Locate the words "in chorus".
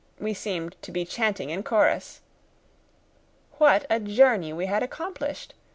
1.51-2.21